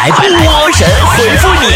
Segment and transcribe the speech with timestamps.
[0.00, 0.18] 来波
[0.72, 1.66] 神回复你。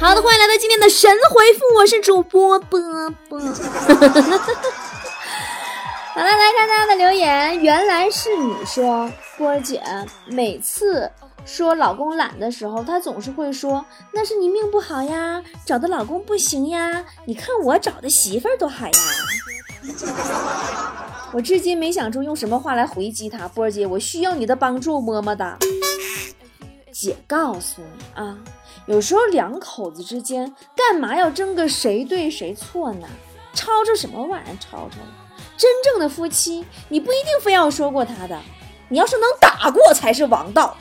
[0.00, 2.80] 好的，欢迎来到今天的神回复，我是主播波
[3.28, 3.38] 波。
[3.38, 3.46] 好
[6.20, 7.62] 了，来看大家的留言。
[7.62, 9.08] 原来是你说，
[9.38, 9.80] 波姐
[10.26, 11.08] 每次
[11.44, 17.04] 说老公懒的时候，她总是会说那是你命不好呀，找的老公不行呀。
[17.26, 18.92] 你看我找的媳妇儿多好呀。
[21.32, 23.46] 我至今没想出用什么话来回击她。
[23.48, 25.58] 波儿姐，我需要你的帮助，么么哒。
[26.92, 28.38] 姐告诉你啊，
[28.86, 33.08] 有时候两口子之间干嘛要争个谁对谁错呢？
[33.52, 34.56] 吵吵什么玩意儿？
[34.58, 34.96] 吵吵！
[35.56, 38.40] 真正的夫妻，你不一定非要说过他的，
[38.88, 40.76] 你要是能打过才是王道。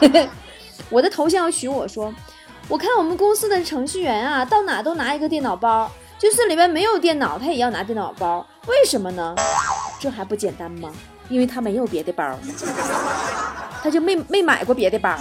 [0.88, 2.14] 我的头像要取我说，
[2.68, 9.34] 我看我们公司的程序员啊，到哪都拿一个电脑包，就是里面没有电脑，他也要拿电脑包，为什么呢？
[9.98, 10.92] 这还不简单吗？
[11.28, 12.38] 因为他没有别的包，
[13.82, 15.16] 他就没没买过别的包。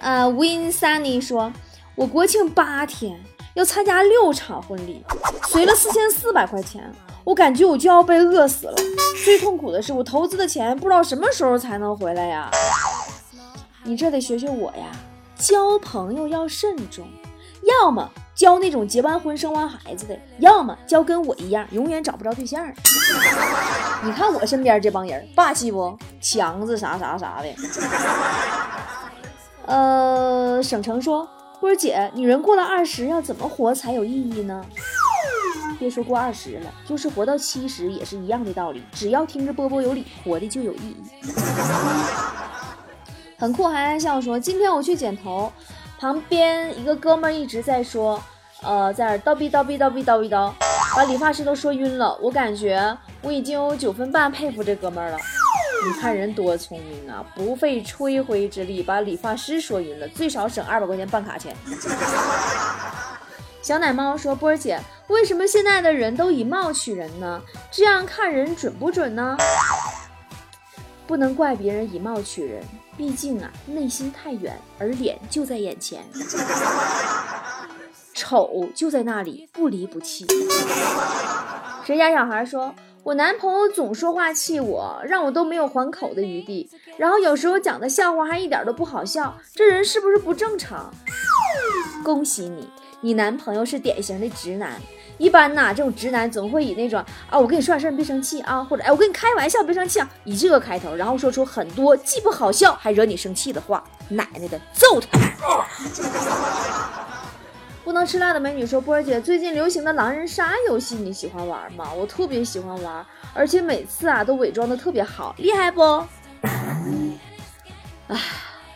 [0.00, 1.52] 呃，Win Sunny 说，
[1.94, 3.20] 我国庆八天。
[3.54, 5.04] 要参加六场婚礼，
[5.48, 6.90] 随了四千四百块钱，
[7.24, 8.74] 我感觉我就要被饿死了。
[9.24, 12.50] 最痛苦的是，我投资的钱不知道什么时候才能回来呀。
[13.84, 14.90] 你这得学学我呀，
[15.36, 17.06] 交朋友要慎重，
[17.62, 22.66] 要么交那种结完婚生完孩子的，要么交跟我一样永远找不着对象。
[24.04, 25.96] 你看我身边这帮人，霸气不？
[26.20, 27.48] 强子啥啥啥的。
[29.66, 31.28] 呃，省城说。
[31.60, 34.64] 波儿姐，女人过了二十要怎么活才有意义呢？
[35.82, 38.80] 别说过二十了，就是活到七十也是一样的道理。
[38.92, 40.96] 只要听着波波有理，活的就有意义。
[43.36, 45.52] 很酷，还爱笑说：“今天我去剪头，
[45.98, 48.22] 旁边一个哥们一直在说，
[48.62, 50.52] 呃，在那叨逼叨逼叨逼叨逼叨，
[50.94, 52.16] 把理发师都说晕了。
[52.22, 55.18] 我感觉我已经有九分半佩服这哥们了。”
[55.84, 61.56] 你看人多聪明啊，不费吹灰之力把理发师说晕了，最少省二百块钱办卡钱。
[63.60, 64.80] 小奶猫说：“波儿姐，
[65.12, 67.40] 为什么现在的人都以貌取人呢？
[67.70, 69.36] 这样看人准不准呢？
[71.06, 72.64] 不能怪别人以貌取人，
[72.96, 76.02] 毕竟啊，内心太远，而脸就在眼前，
[78.14, 80.26] 丑就在那里，不离不弃。”
[81.84, 82.74] 谁家小孩说？
[83.04, 86.70] 我男朋友总说话气我，让我都没有还口的余地。
[86.96, 90.94] 然后有时候讲的笑话还一点都不好笑，这人是不是不正常？
[92.04, 92.70] 恭喜你，
[93.02, 94.80] 你男朋友是典型的直男。
[95.18, 96.98] 一般呐，这种直男总会以那种
[97.28, 103.84] 啊，我跟你说点事儿，你别生气啊，或者哎，我跟你开玩笑，别生气啊，以这个开头，然后说出很多既不好笑还惹你生气的话。
[104.08, 105.18] 奶奶的，揍他！
[107.84, 111.92] 不能吃辣的美女说：“波儿姐，最近流行的狼人杀游戏你喜欢玩吗？
[111.92, 115.82] 我特别喜欢玩，而且每次啊都伪装的特别好，厉害不？”
[118.08, 118.18] 啊，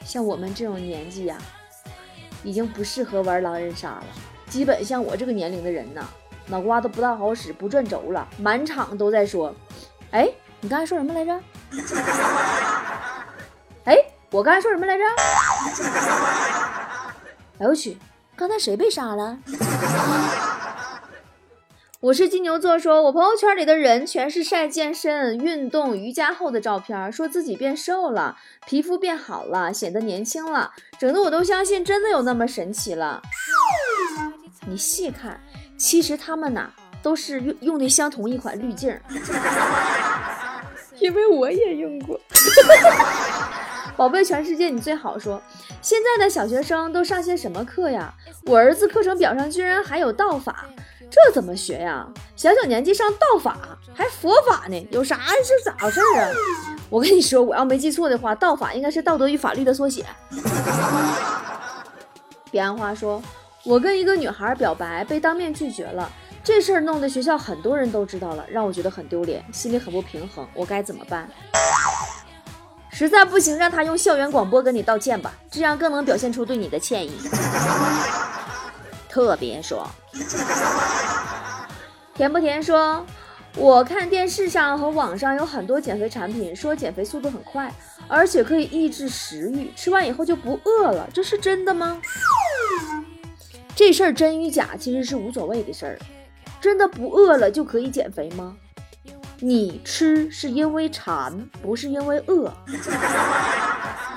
[0.04, 1.38] 像我们这种年纪呀，
[2.46, 4.04] 已经不适合玩狼人杀了。
[4.48, 6.06] 基本像我这个年龄的人呐，
[6.46, 9.52] 脑瓜都不大好使，不转轴了，满场都在说
[10.12, 10.28] ：“哎，
[10.60, 11.32] 你刚才说什么来着？”
[13.84, 13.96] 哎，
[14.30, 15.02] 我刚才说什么来着？
[17.58, 17.98] 哎我去！
[18.36, 19.36] 刚才谁被杀了？
[22.00, 28.36] 我是金牛座，说我朋友圈里的人全是晒健身、运动、瑜伽后的照片，说自己变瘦了，
[28.66, 33.22] 皮肤变好了，显得年轻了，整的我都相信真的有那么神奇了。
[34.66, 35.40] 你细看，
[35.78, 36.70] 其实他们呐
[37.02, 38.94] 都是用用的相同一款滤镜，
[41.00, 42.20] 因为我也用过。
[43.96, 45.42] 宝贝，全世界你最好说。
[45.80, 48.12] 现在的小学生都上些什么课呀？
[48.44, 50.66] 我儿子课程表上居然还有道法，
[51.10, 52.06] 这怎么学呀？
[52.34, 53.56] 小小年纪上道法，
[53.94, 54.88] 还佛法呢？
[54.90, 56.28] 有啥是咋回事啊？
[56.90, 60.04] 我跟你说，我要没记错的话，道法应该是道德与法律的缩写。
[62.50, 63.22] 彼岸花说，
[63.64, 66.10] 我跟一个女孩表白被当面拒绝了，
[66.44, 71.28] 这事儿弄得学校很多人都知道了，让我觉得很丢脸，心里很不平衡，我该怎么办？
[72.90, 77.12] 实在不行，让他用校园广播跟你道歉吧，这样更能表现出对你的歉意。
[79.08, 79.88] 特别爽。
[82.14, 83.04] 甜不甜说，
[83.56, 87.72] 我看电视上和网上有很多减肥产品，说减肥速度很快，
[88.08, 92.00] 而且可以抑制食欲，吃完以后就不饿了，这是真的吗？
[93.74, 95.98] 这事儿真与假其实是无所谓的事儿，
[96.60, 98.56] 真的不饿了就可以减肥吗？
[99.38, 102.50] 你吃是因为馋，不是因为饿，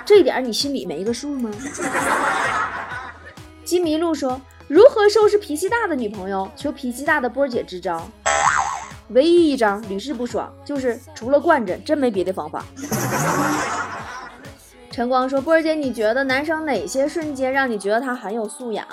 [0.05, 1.51] 这点你心里没个数吗？
[3.65, 4.39] 金麋鹿说
[4.69, 6.47] ：“如何收拾脾气大的女朋友？
[6.55, 8.07] 求脾气大的波儿姐支招。
[9.07, 12.63] 唯一一招屡试不爽，就是除了惯着，真没别的方法。
[14.91, 18.85] 晨光说：“波儿姐，你觉得男生哪些瞬间让你觉得他很有素养？”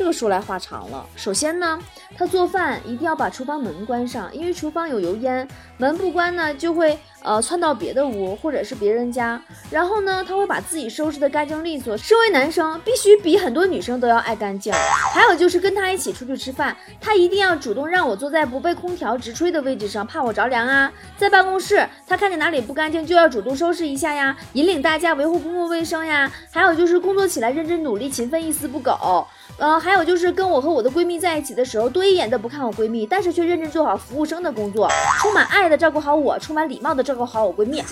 [0.00, 1.04] 这个说来话长了。
[1.14, 1.78] 首先呢，
[2.16, 6.98] 他做饭一定要把厨房门关上，因为厨房有油烟，门不关呢就会。
[7.22, 9.38] 呃，窜到别的屋或者是别人家，
[9.70, 11.94] 然后呢，他会把自己收拾的干净利索。
[11.94, 14.72] 身为男生，必须比很多女生都要爱干净。
[15.12, 20.90] 还有就是跟他一起出去吃饭，他一定要主动让我坐在不被空调直吹的位置上，怕我着凉啊。
[21.18, 26.32] 在办公室，他看见哪里不干净就要主动收拾一下呀，引领大家维护公共卫生呀。
[26.50, 29.26] 还有就是工作起来认真努力、勤奋、一丝不苟。
[29.60, 34.88] 呃，还有就是跟我和我的闺蜜在一起的时候，多一眼都不看我闺蜜，但是却认真做好服务生的工作，
[35.20, 37.84] 充满爱的照顾好我，充满礼貌的照顾好我闺蜜。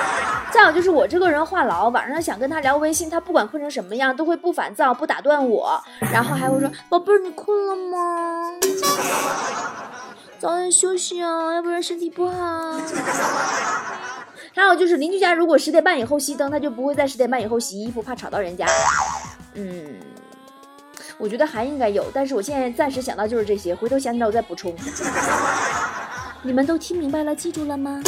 [0.50, 5.78] 再有就是我这个人话痨，晚上想跟她聊微信，她不管困成什么样，都会不烦躁，不打断我，
[6.10, 8.58] 然后还会说：“宝贝儿，你困了吗？
[10.38, 12.80] 早点休息啊，要不然身体不好。
[14.56, 18.66] ”还有就是邻居家如果十点半以后熄灯，他就不会在十点半以后洗衣服，怕吵到人家。
[19.52, 20.00] 嗯。
[21.20, 24.74] 我觉得还应该有，但是我现在暂时想到就是这些，回头想起来我再补充。
[26.42, 28.02] 你们都听明白了，记住了吗？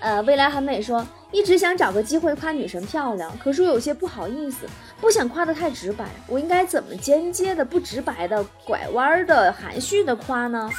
[0.00, 4.68] 呃，未来很美说，一直想找个机会夸女神漂亮，可是我有些不好意思，
[5.00, 10.70] 不想夸的太直白，我应该怎么间接的、不直白的、拐弯的、含蓄的夸呢？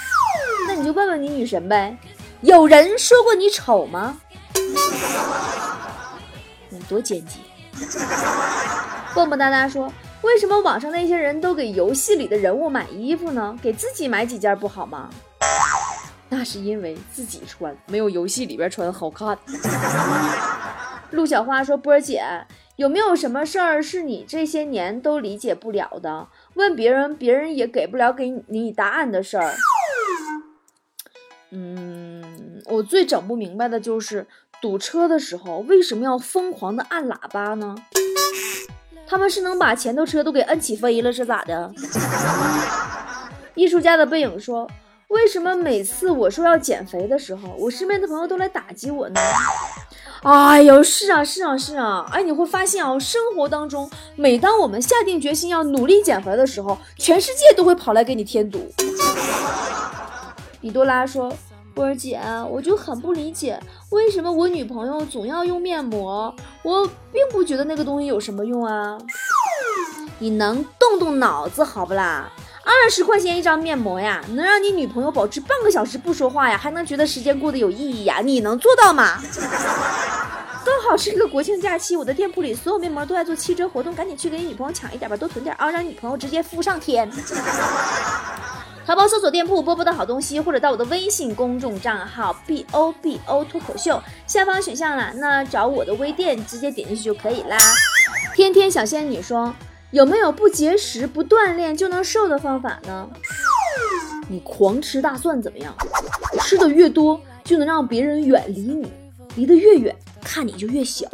[0.67, 1.97] 那你就问问你女神呗，
[2.39, 4.17] 有人说过你丑吗？
[6.69, 7.39] 你多间接。
[9.13, 9.91] 蹦蹦哒哒说。
[10.25, 13.55] 为什么网上那些人都给游戏里的人物买衣服呢？
[13.61, 15.07] 给自己买几件不好吗？
[16.27, 19.37] 那是因为自己穿没有游戏里边穿好看。
[21.11, 22.23] 陆小花说：“波儿姐，
[22.75, 26.27] 有没有什么事儿是你这些年都理解不了的？
[26.55, 29.55] 问别人，别人也给不了给你答案的事儿？”
[31.51, 34.27] 嗯，我最整不明白的就是
[34.59, 37.75] 堵车的时候为什么要疯狂的按喇叭呢？
[39.07, 41.71] 他们是能把前头车都给摁起飞了，是咋的？
[43.55, 44.67] 艺术家的背影说
[45.09, 49.19] ：“为什么每次我说要减肥的时候，我身边的朋友都来打击我呢？”
[50.23, 52.03] 哎呦，是啊，是啊，是啊！
[52.11, 58.73] 哎，你会发现啊，生活当中，每当我们下定决心要努力减肥的时候，全世界都会跑来给你添堵。
[60.61, 61.31] 米多拉说。
[61.75, 62.17] 波儿姐，
[62.49, 66.33] 我就很不理解，为什么我女朋友总要用面膜？
[66.63, 68.97] 我并不觉得那个东西有什么用啊！
[70.17, 72.31] 你能动动脑子好不啦？
[72.63, 78.21] 二十块钱一张面膜呀，能让你女朋友保持半个小时不说话呀，还能觉得时间过得有意义呀？
[78.23, 79.21] 你能做到吗？
[80.65, 87.11] 刚好是一个国庆假期，我的店铺里所有面膜都在做七折活动，赶紧去给你女朋友抢一点吧，多囤点啊，让女朋友直接敷上天。
[88.85, 97.57] 淘宝搜索店铺波波的好东西，或者到我的微信公众账号 b o b o 脱口秀下方选项栏那找我的微店，直接点进去就可以啦。
[98.35, 99.51] 天天小仙女说，
[99.89, 103.09] 有没有不节食不锻炼就能瘦的方法呢？
[104.27, 105.75] 你狂吃大蒜怎么样？
[106.41, 108.91] 吃的越多就能让别人远离你，
[109.35, 111.07] 离得越远看你就越小。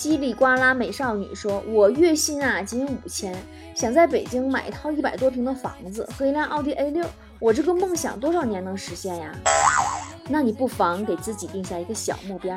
[0.00, 3.36] 叽里呱啦美少女说：“我月薪啊仅五千，
[3.74, 7.04] 想在北京买一套一百多平的房子和一辆奥迪 A 六，
[7.38, 9.30] 我这个梦想多少年能实现呀？
[10.26, 12.56] 那你不妨给自己定下一个小目标，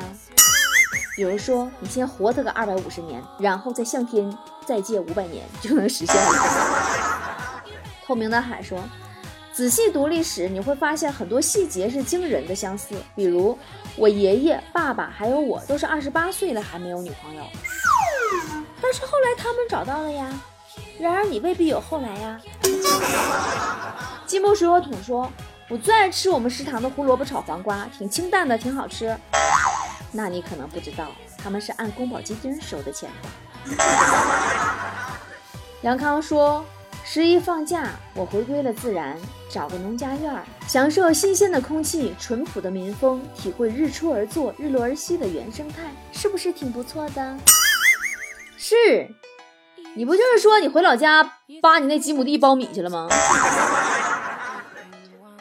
[1.16, 6.32] 比如说你先活它个二百五十年，然后再向天再借五百年，就能实现了。
[8.06, 8.78] ”透明的海说。
[9.54, 12.96] 仔细读历史，你会发现很多细节是惊人的相似。
[13.14, 13.56] 比如，
[13.94, 17.44] 我爷爷、爸爸还有我都是二十八岁了还没有女朋友，
[18.82, 20.28] 但是后来他们找到了呀。
[20.98, 22.40] 然而你未必有后来呀。
[24.26, 25.30] 金木水火桶说
[25.70, 29.16] ：“我最爱吃我们食堂的胡萝卜炒黄瓜，挺清淡的，挺好吃。”
[30.10, 33.30] 那你可能不知道，他们是按宫保鸡丁收的钱吧？
[35.82, 36.64] 杨康说。
[37.06, 39.16] 十一放假，我回归了自然，
[39.50, 45.82] 找个农家院儿，享受新鲜的空气、淳朴的民风，体会日出而作、日落而息的原生态，
[46.12, 47.36] 是不是挺不错的？
[48.56, 49.06] 是，
[49.94, 51.22] 你不就是说你回老家
[51.60, 53.06] 扒你那几亩地苞米去了吗？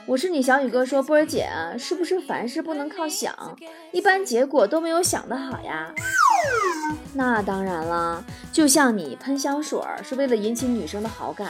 [0.06, 3.34] 我是你小雨哥，说波儿姐，是不是凡事不能靠想，
[3.94, 5.94] 一般结果都没有想的好呀？
[7.14, 11.50] 那当然了，就像你喷香水是为了引起女生的好感，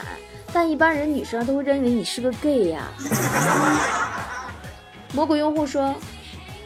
[0.52, 2.82] 但一般人女生都会认为你是个 gay 呀。
[5.12, 5.94] 魔鬼用户说，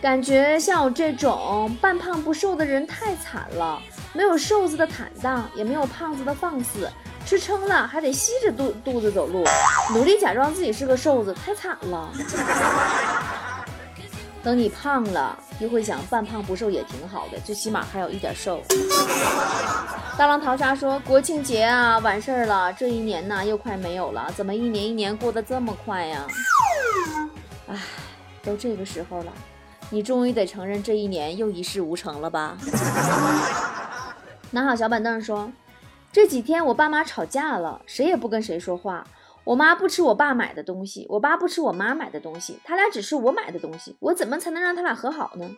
[0.01, 3.81] 感觉像我这种半胖不瘦的人太惨了，
[4.13, 6.91] 没有瘦子的坦荡，也没有胖子的放肆，
[7.27, 9.45] 吃撑了还得吸着肚肚子走路，
[9.95, 12.11] 努力假装自己是个瘦子，太惨了。
[14.43, 18.63] 等你胖了，又会想半胖不瘦也挺好的，最起码还有一点瘦。
[20.17, 26.27] 大浪淘沙说：“国庆节啊，完事儿了，这一年呢又快没有了，怎么一年一年过得这么快呀？”
[27.69, 27.77] 唉，
[28.43, 29.33] 都这个时候了，
[29.91, 32.57] 你终于得承认这一年又一事无成了吧？
[34.51, 35.53] 拿好小板凳说
[36.11, 39.05] ：“这几天我爸妈吵架了，谁也不跟谁说话。”
[39.49, 45.49] 我妈不吃我爸买的东西，我爸不吃我妈买的东西，他俩只吃我买的东西，我怎么才能让他俩和好呢？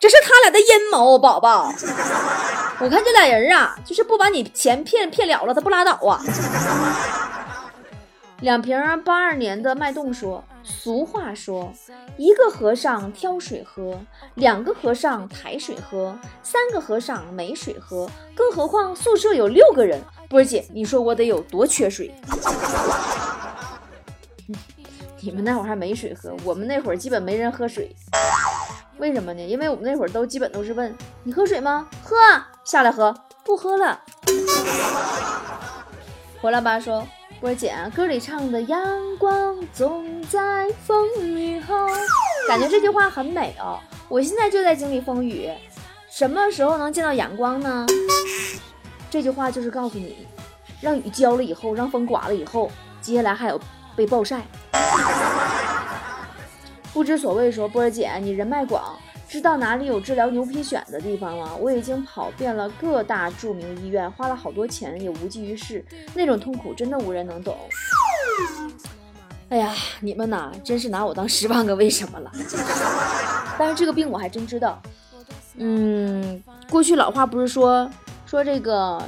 [0.00, 1.70] 这是他俩的阴谋，宝宝。
[2.82, 6.20] 我看这俩人啊，就是不把你钱骗骗了了，他不拉倒啊。
[8.40, 11.72] 两瓶八二年的脉动说：“俗话说，
[12.16, 14.00] 一个和尚挑水喝，
[14.34, 22.12] 两个和尚抬水喝，三个和尚没水喝，更何况宿舍有六个人。”波儿姐，你说我得有多缺水？
[25.20, 27.94] 你们那会儿还没水喝，我们那会儿基本没人喝水。
[28.98, 29.42] 为什么呢？
[29.42, 31.86] 因为我们那会儿都基本都是问你喝水吗？
[32.02, 32.16] 喝，
[32.64, 33.14] 下来喝，
[33.44, 34.00] 不喝了。
[36.40, 37.06] 回来吧，说
[37.40, 41.74] 波儿姐，歌里唱的阳光总在风雨后，
[42.48, 43.78] 感觉这句话很美哦。
[44.08, 45.50] 我现在就在经历风雨，
[46.08, 47.86] 什么时候能见到阳光呢？
[49.16, 50.14] 这句话就是告诉你，
[50.78, 52.70] 让雨浇了以后，让风刮了以后，
[53.00, 53.58] 接下来还有
[53.96, 54.42] 被暴晒。
[56.92, 58.94] 不知所谓说波儿姐，你人脉广，
[59.26, 61.52] 知道哪里有治疗牛皮癣的地方吗？
[61.58, 65.82] 我已经跑遍了各大著名医院，花了好多钱也无济于事，
[66.12, 67.56] 那种痛苦真的无人能懂。
[69.48, 72.30] 哎呀，你们呐，真是拿我当十万个为什么了。
[73.58, 74.78] 但是这个病我还真知道。
[75.56, 77.90] 嗯，过去老话不是说。
[78.26, 79.02] 说这个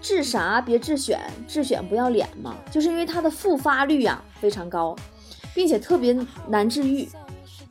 [0.00, 4.96] 治啥别治癣，治癣不要脸嘛，就是因为它的复发率呀非常高，
[5.52, 6.16] 并且特别
[6.48, 7.06] 难治愈。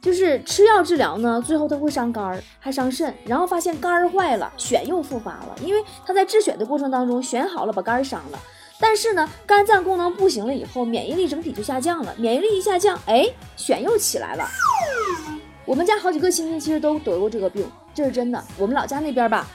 [0.02, 5.56] 就是吃药治疗呢，最后它会伤肝儿，还伤肾，然后发现肝儿坏了，癣又复发了。
[5.62, 8.40] 因为它在治癣的过程当中，癣好了把肝儿伤了，
[8.80, 13.26] 但是呢，肝脏功能不行了以后，免疫力整体就下降了，免疫力一下降，哎，
[13.58, 14.48] 癣又起来了。
[15.66, 18.42] 我们家好几个亲戚其实都得过这个病，这是真的。
[18.58, 19.46] 我们老家那边吧。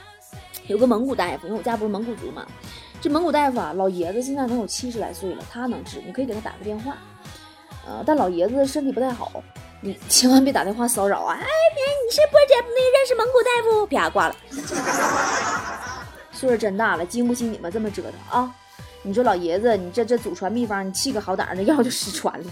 [0.67, 2.47] 有个蒙古大夫，因为我家不是蒙古族嘛，
[3.01, 6.97] 这蒙古大夫啊，老爷子现在能有七十来岁了，他能治，你可以给他打个电话。
[7.87, 9.43] 呃，但老爷子身体不太好，
[9.83, 11.37] 你 千万别打电话骚扰啊！
[11.39, 13.87] 哎，别你是波姐，那认识蒙古大夫？
[13.87, 14.37] 啪挂了。
[16.33, 18.55] 岁数真大了，经不起你们这么折腾啊！
[19.03, 22.47] 你说老爷子，你这这祖传秘方，你气个好歹，那药就失传了。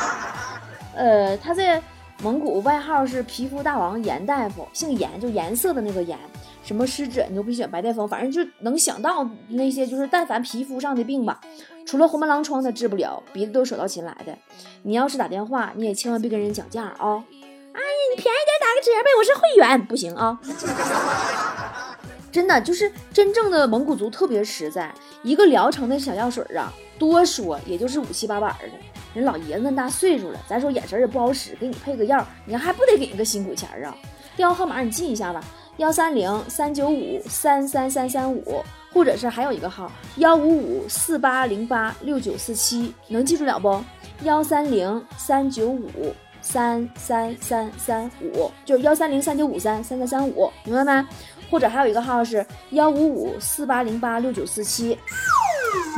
[0.96, 1.82] 呃，他在
[2.20, 6.18] 蒙古外号是皮肤大王严大夫，姓严，就颜色的那个严。
[6.62, 11.40] 什么湿疹、牛皮癣、白癜风，反正就能想到那些，就是但凡皮肤上的病吧，
[11.84, 14.38] 除了红斑狼疮他治不了，别的都手到擒来的。
[14.82, 17.24] 你要是打电话，你也千万别跟人讲价啊！
[17.72, 20.38] 哎呀，你便宜点打个折呗，我是会员，不行啊！
[22.30, 29.01] 真的就是真正的蒙古族特别实在，一个疗程的小药水啊，多说也就是五七八百的。
[29.14, 33.94] 人老爷子那大岁数了，咱说眼神也不好使，给你配个药，你还不得给人个辛苦钱啊？
[34.36, 35.42] 电话号码你记一下吧。
[35.78, 43.82] 幺三零三九五三三三三五，或者是还有一个号幺五五四八零八六九四七，能记住了不？
[44.22, 51.08] 幺三零三九五三三三三五，就是幺三零三九五三三三三五，明白没？
[51.50, 54.96] 或者还有一个号是幺五五四八零八六九四七。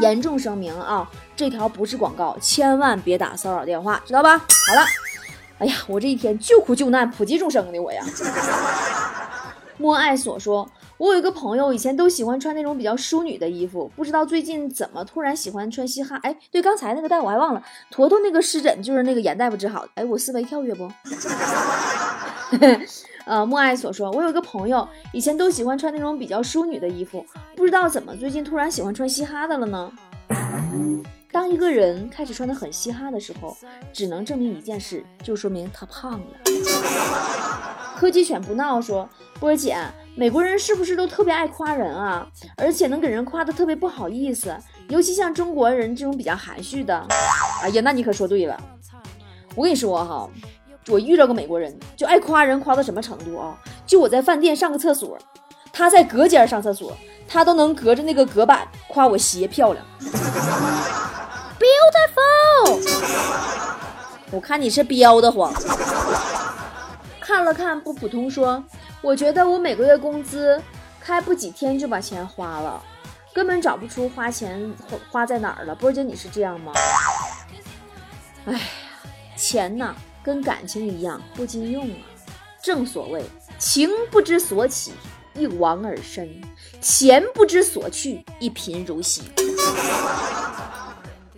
[0.01, 4.39] 严重声明啊，这条不是广告，千万别打骚扰电话，知道吧？
[4.39, 4.87] 好了，
[5.59, 8.05] 哎呀，我这一天救苦救难，普济众生的我呀。
[9.77, 16.17] 莫爱所说：“我有一个朋友，以前都喜欢穿那种比较淑女的衣服，不知道最近怎么突然喜欢穿嘻哈。
[16.23, 17.61] 哎，对，刚才那个大夫我还忘了，
[17.91, 19.91] 坨坨那个湿疹就是那个严大夫治好的。
[19.97, 20.89] 哎，我思维跳跃不？
[23.27, 27.27] 呃，莫爱所说：我有一个朋友，以前都喜欢穿那种比较淑女的衣服，
[27.57, 29.93] 不知道怎么最近突然喜欢穿嘻哈的了呢？
[31.35, 33.57] 当一个人开始穿的很嘻哈的时候，
[33.93, 36.27] 只能证明一件事，就说明他胖了。”
[37.99, 39.09] 柯基犬不闹说
[39.41, 39.77] ：“波儿姐，
[40.15, 42.25] 美国人是不是都特别爱夸人啊？
[42.57, 44.57] 而且能给人夸的特别不好意思，
[44.89, 47.05] 尤其像中国人这种比较含蓄的。
[47.63, 48.57] 哎呀，那你可说对了。
[49.57, 50.31] 我跟你说哈，
[50.87, 53.59] 我遇到个美国人，就爱夸人，夸到什么程度啊？
[53.85, 55.19] 就我在饭店上个厕所，
[55.73, 59.85] 他在隔间上厕所，他都能隔着那个隔板夸我鞋漂亮
[61.65, 62.81] ，beautiful。
[64.31, 65.53] 我看你是彪的慌。”
[67.21, 68.63] 看了看不普通说，
[69.01, 70.61] 我觉得我每个月工资
[71.01, 72.83] 开不几天就把钱花了，
[73.33, 75.75] 根本找不出花钱花花在哪儿了。
[75.75, 76.73] 波姐，你是这样吗？
[78.45, 78.61] 哎呀，
[79.37, 81.97] 钱呐，跟感情一样不经用啊。
[82.63, 83.25] 正所谓
[83.59, 84.93] 情不知所起，
[85.35, 86.27] 一往而深；
[86.81, 89.23] 钱不知所去，一贫如洗。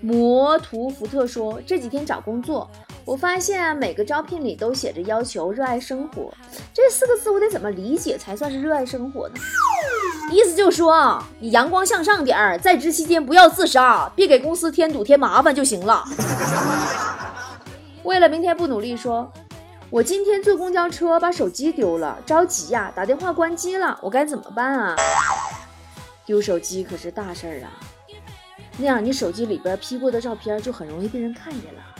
[0.06, 2.70] 摩图福特说，这几天找工作。
[3.04, 6.32] 我发现每个招聘里都写着要求热爱生活，
[6.72, 9.34] 这四个字我得怎么理解才算是热爱生活呢？
[10.30, 16.04] 意思就是说，你阳光向上点儿，在职期间不要自杀，别给公司添堵添麻烦就行了。
[18.04, 19.28] 为了明天不努力，说
[19.90, 24.94] 我今天坐公交车把手机丢了，着急呀，打电话关机了，我该怎么办啊？
[26.24, 27.70] 丢手机可是大事儿啊，
[28.78, 31.80] 那样你手机里边 P 过的照片就很容易被人看见了。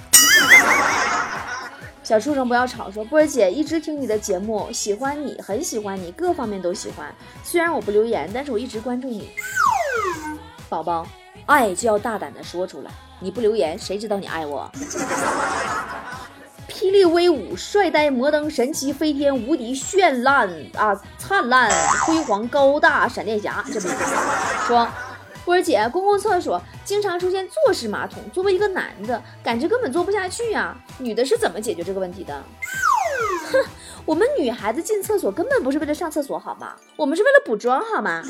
[2.02, 7.12] 小畜生不要吵，说波儿姐一直听你的节目，喜欢你，很喜欢你，各方面都喜欢。
[7.42, 9.30] 虽然我不留言，但是我一直关注你。
[10.68, 11.04] 宝宝，
[11.46, 14.70] 爱就要大胆的说出来，你不留言，谁知道你爱我？
[16.68, 21.68] 霹雳威武，帅呆摩登，神奇飞天，无敌绚烂啊，灿烂
[22.06, 23.88] 辉煌，高大闪电侠，这不
[24.68, 24.86] 说。
[25.46, 30.76] 波儿姐，公共厕所经常出现坐式马桶，作为一个男的，感觉根本坐不下去呀。
[30.98, 32.42] 女的是怎么解决这个问题的？
[33.52, 33.64] 哼，
[34.04, 36.74] 我们女孩子进厕所根本不是为了上厕所，好吗？
[36.96, 38.24] 我们是为了补妆，好吗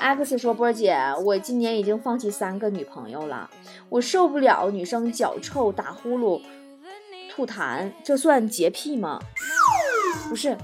[0.00, 3.48] ？X 说，波儿姐，我今年已经放弃三个女朋友了，
[3.88, 6.42] 我受不了女生脚臭、打呼噜、
[7.30, 9.20] 吐痰，这算洁癖吗？
[10.28, 10.58] 不是，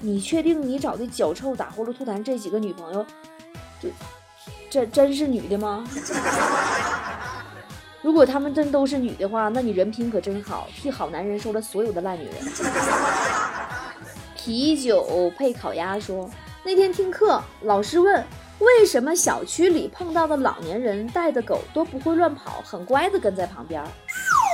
[0.00, 3.06] 你确定你找的脚臭、打呼噜、吐痰这几个女朋友，
[3.80, 3.88] 就？
[4.70, 5.84] 这真是女的吗？
[8.00, 12.34] 如果他们真都是女的话，那你人品可真好，替好男人收了所有的烂女人。
[14.36, 16.30] 啤酒配烤鸭说，
[16.62, 18.24] 那天听课，老师问
[18.60, 23.82] 为什么小区里碰到的老年人带的狗都不会乱跑，很乖的跟在旁边。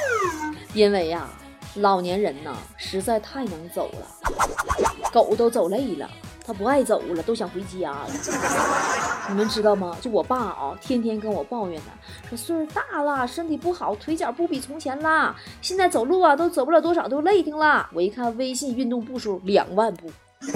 [0.75, 1.29] 因为呀，
[1.77, 6.11] 老年人呐实在太能走了，狗都走累了。
[6.47, 8.07] 他不爱走了，都想回家了。
[9.31, 9.97] 你们知道吗？
[10.03, 11.91] 就我爸啊，天天跟我抱怨呢，
[12.29, 15.35] 说岁数大了，身体不好，腿脚不比从前啦。
[15.63, 17.89] 现在走路啊，都走不了多少，都累挺了。
[17.95, 20.11] 我一看微信运动步数两万步，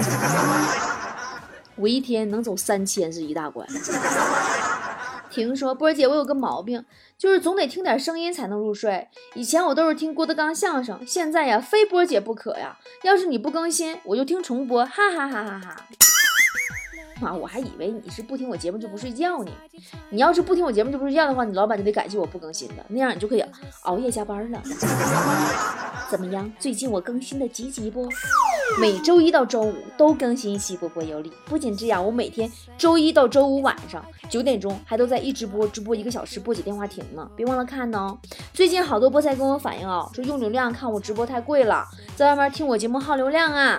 [1.75, 3.67] 我一天能走三千是一大关。
[5.29, 6.83] 听说波姐，我有个毛病，
[7.17, 9.07] 就是总得听点声音才能入睡。
[9.35, 12.77] 以前我都是听郭德纲相声，现在呀，非波姐不可呀。
[13.03, 15.85] 要是你不更新，我就听重播，哈哈哈哈哈。
[17.21, 19.51] 妈，我还以为你是不听我节目就不睡觉呢。
[20.09, 23.43] 你要是不听我节目就不睡觉的话，你老板就得感谢我不更新了，那样你就可以
[23.83, 24.61] 熬夜加班了。
[26.09, 26.51] 怎么样？
[26.57, 28.09] 最近我更新的积极不？
[28.77, 31.31] 每周一到周五都更新一期波波有理。
[31.45, 37.27] 不仅这样，我每天周一到周五晚上九点钟还都在一直播，直播一个小时，不接电话亭呢。
[37.35, 38.17] 别忘了看呢。
[38.53, 43.77] 最近好多菠菜跟我反映啊，说用流量看我直播太贵了，在外面听我节目耗流量啊。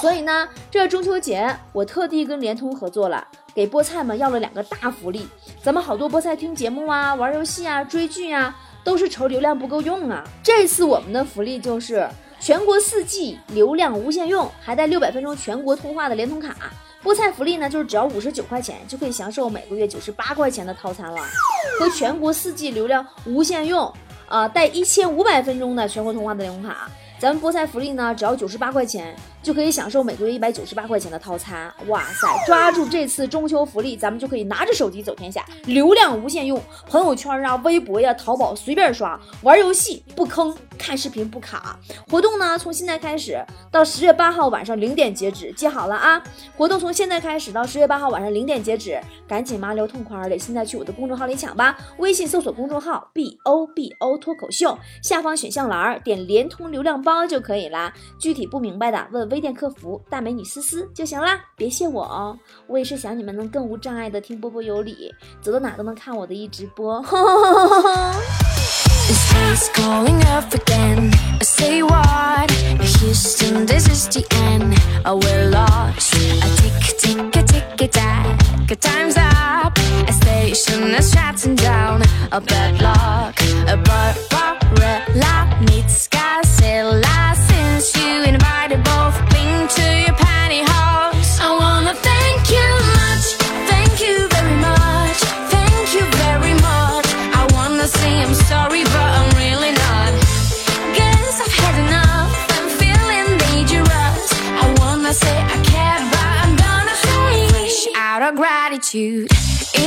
[0.00, 5.28] 所以呢，这中秋节我特地跟联通合作了，给菠菜们要了两个大福利。
[5.62, 10.24] 咱们好多菠菜听节目啊、玩游戏啊、追剧啊，都是愁流量不够用啊。
[10.42, 12.08] 这次我们的福利就是
[12.40, 16.56] 全国四 G 流量无限用，还带六百分钟全国通话的联通卡。
[17.04, 21.20] 菠菜福利呢，就是只要五十九块钱就可以享受每个月九十八块钱的套餐了，
[21.78, 23.92] 和全国四 G 流量无限用，
[24.26, 26.90] 啊，带一千五百分钟的全国通话的联通卡。
[27.18, 31.70] 咱们菠菜福利呢，只要九十八块钱就可以享受每个月一百九十八块钱的套餐。
[31.88, 41.78] 哇塞，抓住这次中秋福利，咱们就可以拿着手机走天下，流量无限用，朋友圈啊、微博呀、淘宝随便刷，玩游戏不坑，看视频不卡。
[42.08, 43.38] 活动呢，从现在开始
[43.70, 46.22] 到十月八号晚上零点截止，记好了啊！
[46.56, 48.98] 活动从现在开始到十月八号晚上零点截止，
[49.28, 51.76] 赶紧麻溜痛快的，现在去我的公众号里抢吧！
[51.98, 57.10] 微信搜索公众号 B O B O 脱口秀，下方选项栏点联通流量包。
[57.10, 67.02] 包就可以啦，具体不明白的问微店客服大美女思思就行啦，别谢我哦，我也是想你们能更无障碍的听波波有理，走到哪都能看我的一直播。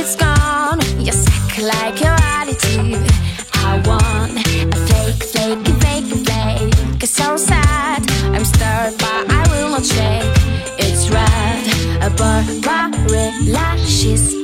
[0.06, 0.80] It's gone.
[1.00, 3.10] You suck like your attitude.
[3.54, 7.02] I want a fake, fake, fake, fake.
[7.02, 8.02] It's so sad.
[8.34, 10.28] I'm stirred, but I will not shake.
[10.78, 11.64] It's red,
[12.02, 13.78] a Barbarella.
[13.86, 14.43] She's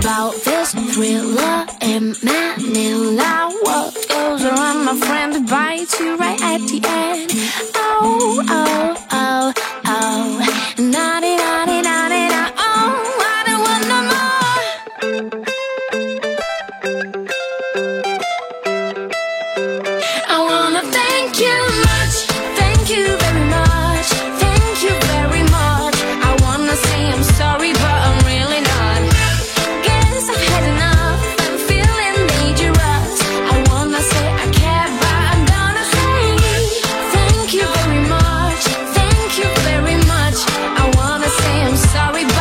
[0.00, 3.50] about this thriller in Manila.
[3.62, 7.30] What goes around, my friend, bites you right at the end.
[7.74, 9.52] Oh, oh, oh,
[9.84, 10.74] oh.
[10.78, 11.22] Not
[41.70, 42.39] I'm sorry,